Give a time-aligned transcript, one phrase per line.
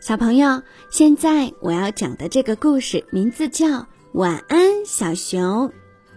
[0.00, 3.66] 小朋友，现在我要讲的这个故事名字叫
[4.12, 5.68] 《晚安，小熊》，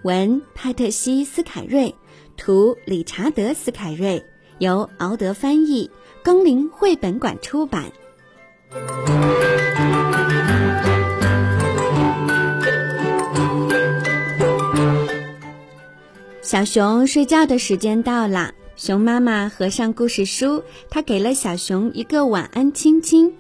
[0.04, 1.94] 文派特西斯凯瑞，
[2.38, 4.24] 图理查德斯凯瑞，
[4.60, 5.92] 由敖德翻译，
[6.24, 7.92] 更林绘本馆出版。
[16.52, 23.38] 小熊睡觉的时间到了，熊妈妈合上故事书，她给了小熊一个晚安亲亲。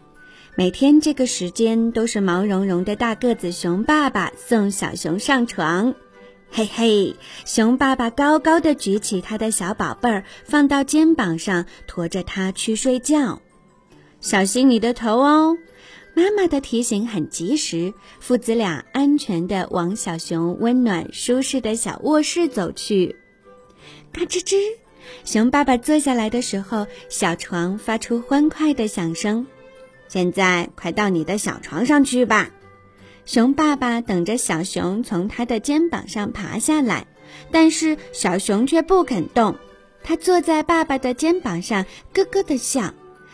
[0.56, 5.94] 每天这个时间都是毛茸茸的大个子熊爸爸送小熊上床，
[6.52, 13.42] 嘿嘿，熊爸爸高高的举起他的小宝贝儿，放到肩膀上，驮着它去睡觉。
[14.22, 15.58] 小心你的头哦！
[16.14, 23.16] 妈妈的提醒很及时，父子俩安全地往小熊温暖舒适的小卧室走去。
[24.12, 24.58] 嘎吱吱，
[25.24, 29.48] 熊爸爸坐下来的时候，小床发出欢快的响声。
[30.10, 32.52] 现在快到你的小床上去吧，
[33.26, 37.08] 熊爸爸等着小熊从他的肩膀上爬下来，
[37.52, 39.56] 但是小熊却不肯动，
[40.04, 42.94] 他坐在爸爸的肩膀上咯咯的笑。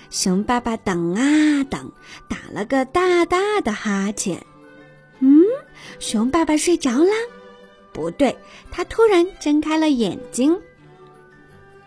[0.09, 1.91] 熊爸爸等啊等，
[2.29, 4.45] 打了个大大的哈欠。
[5.19, 5.43] 嗯，
[5.99, 7.11] 熊爸爸睡着了？
[7.91, 8.37] 不对，
[8.71, 10.59] 他突然睁开了眼睛。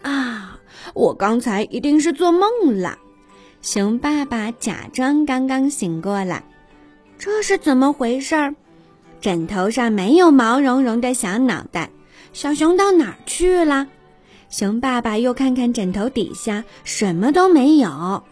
[0.02, 0.58] 啊，
[0.94, 2.98] 我刚才一定是做梦了。
[3.62, 6.42] 熊爸爸假装刚刚醒过来，
[7.18, 8.54] 这是怎么回事儿？
[9.20, 11.90] 枕头上没有毛茸茸的小脑袋，
[12.32, 13.86] 小熊到哪儿去了？
[14.50, 18.24] 熊爸爸又看看枕头底下，什么都没有。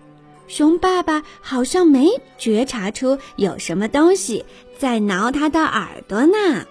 [0.48, 4.44] 熊爸爸好像没觉察出有什么东西
[4.78, 6.66] 在挠他的耳朵呢。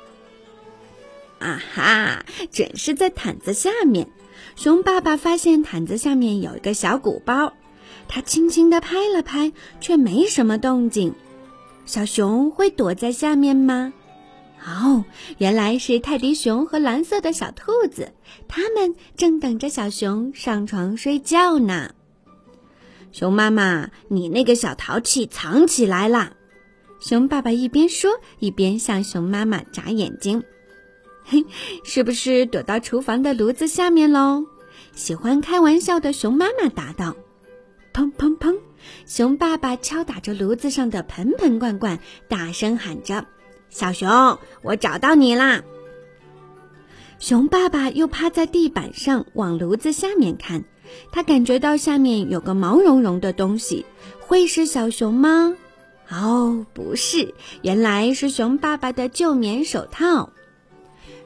[1.39, 4.09] 啊哈，准是在毯子下面。
[4.55, 7.53] 熊爸爸发现毯子下面有一个小鼓包。
[8.09, 11.13] 他轻轻地拍了拍，却没什么动静。
[11.85, 13.93] 小熊会躲在下面吗？
[14.65, 15.05] 哦，
[15.37, 18.11] 原来是泰迪熊和蓝色的小兔子，
[18.47, 21.91] 他们正等着小熊上床睡觉呢。
[23.11, 26.33] 熊妈妈，你那个小淘气藏起来了。
[26.99, 30.43] 熊爸爸一边说，一边向熊妈妈眨眼睛。
[31.23, 31.45] 嘿，
[31.85, 34.45] 是不是躲到厨房的炉子下面喽？
[34.93, 37.15] 喜欢开玩笑的熊妈妈答道。
[37.93, 38.59] 砰砰砰！
[39.05, 43.25] 熊爸爸敲打着炉子上的盆盆罐罐，大声喊着
[43.69, 45.63] ：“小熊，我找到你啦！”
[47.19, 50.63] 熊爸爸又趴在地板上往炉子下面看，
[51.11, 53.85] 他感觉到下面有个毛茸茸的东西，
[54.19, 55.55] 会是小熊吗？
[56.09, 57.33] 哦，不是，
[57.63, 60.31] 原来是熊爸爸的旧棉手套。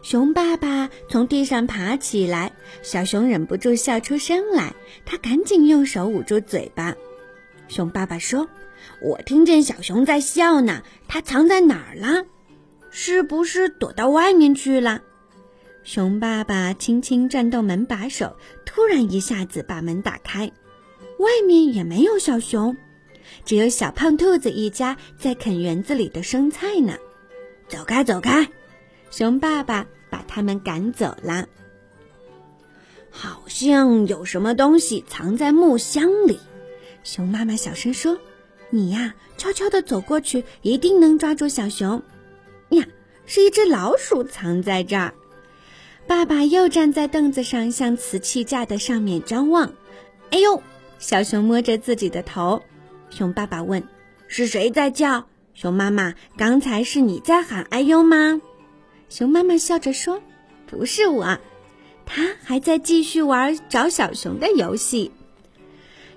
[0.02, 4.74] 熊爸爸从地上爬起来，小熊忍不住笑出声来。
[5.06, 6.96] 他赶紧用手捂住嘴巴。
[7.68, 8.48] 熊爸爸说
[9.02, 12.26] ：“我听见小熊在笑呢，它藏在哪儿了？
[12.90, 15.02] 是不是躲到外面去了？”
[15.84, 20.52] 熊爸爸轻轻转动门把手，突然一下子把门打开，
[21.18, 22.78] 外面也没有小熊，
[23.46, 26.94] 只有小胖兔子一家在啃园子里的生菜呢。
[27.68, 28.48] 走开，走开！
[29.10, 31.48] 熊爸爸把他们赶走了。
[33.10, 36.40] 好像有什么东西藏在木箱里，
[37.04, 38.18] 熊妈妈小声说
[38.72, 42.02] ：“你呀，悄悄地走过去，一定能抓住小熊。”
[42.70, 42.86] 呀，
[43.26, 45.14] 是一只老鼠藏在这儿。
[46.08, 49.74] 爸爸又站在凳子上，向瓷器架的上面张望。
[50.32, 50.64] 哎呦，
[51.00, 52.62] 小熊摸着自己的头。
[53.10, 53.84] 熊爸爸问
[54.28, 58.42] ：“是谁在叫？”熊妈妈：“刚才是你在喊‘哎呦’吗？”
[59.10, 60.22] 熊妈妈笑着说
[60.66, 61.38] ：“不是我，
[62.06, 65.12] 他还在继续玩找小熊的游戏。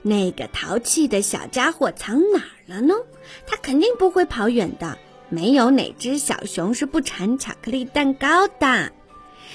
[0.06, 2.94] 那个淘气的小家伙藏哪儿了呢？
[3.46, 4.98] 他肯定不会跑远的。
[5.30, 8.92] 没有哪只小熊是不馋巧克力蛋糕的。”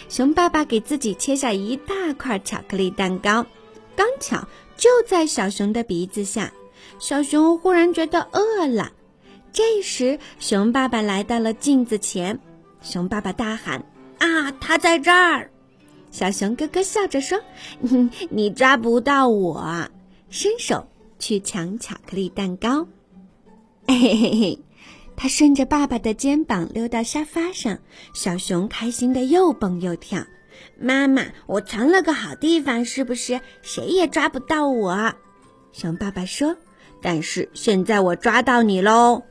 [0.10, 3.46] 熊爸爸给自己切下一大块巧克力蛋糕，
[3.96, 6.52] 刚巧就在小熊的鼻子下。
[6.98, 8.92] 小熊忽然觉得饿了。
[9.54, 12.40] 这时，熊爸爸来到了镜子前。
[12.82, 13.86] 熊爸爸大喊
[14.18, 15.52] ：“啊，它在这儿！”
[16.12, 17.40] 小熊咯咯笑着说
[18.32, 19.88] ：“你抓不到我。”
[20.30, 20.88] 伸手
[21.18, 22.88] 去抢巧克力蛋糕。
[23.88, 24.60] 嘿嘿嘿，
[25.16, 27.80] 他顺着爸爸的肩膀溜到沙发上。
[28.14, 30.24] 小熊开心的又蹦又跳。
[30.78, 35.14] 妈妈，我藏了个好地方，是不是谁也抓不到我？
[35.72, 36.56] 熊爸爸说
[37.02, 39.24] ：“但是现在我抓到你喽！”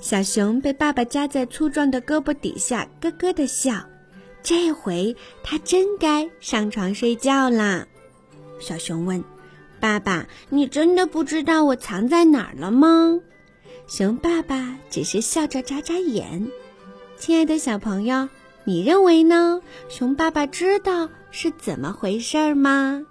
[0.00, 3.84] 小熊被爸爸夹在粗壮的胳膊底下，咯咯的笑。
[4.42, 7.86] 这回它真该上床睡觉啦。
[8.58, 9.22] 小熊问
[9.80, 13.18] ：“爸爸你真的不知道我藏在哪儿了吗？
[13.88, 16.46] 熊爸爸只是笑着眨眨眼。
[17.18, 18.28] 亲爱的小朋友
[18.64, 19.60] 你认为呢？
[19.88, 23.02] 熊爸爸知道是怎么回事儿吗？